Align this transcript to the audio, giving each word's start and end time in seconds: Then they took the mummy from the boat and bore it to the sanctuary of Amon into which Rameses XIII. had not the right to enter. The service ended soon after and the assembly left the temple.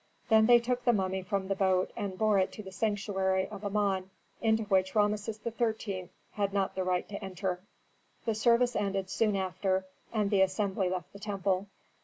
Then 0.29 0.47
they 0.47 0.57
took 0.57 0.83
the 0.83 0.93
mummy 0.93 1.21
from 1.21 1.47
the 1.47 1.53
boat 1.53 1.91
and 1.95 2.17
bore 2.17 2.39
it 2.39 2.51
to 2.53 2.63
the 2.63 2.71
sanctuary 2.71 3.47
of 3.49 3.63
Amon 3.63 4.09
into 4.41 4.63
which 4.63 4.95
Rameses 4.95 5.39
XIII. 5.43 6.09
had 6.31 6.51
not 6.53 6.73
the 6.73 6.83
right 6.83 7.07
to 7.09 7.23
enter. 7.23 7.59
The 8.25 8.33
service 8.33 8.75
ended 8.75 9.11
soon 9.11 9.35
after 9.35 9.85
and 10.11 10.31
the 10.31 10.41
assembly 10.41 10.89
left 10.89 11.13
the 11.13 11.19
temple. 11.19 11.67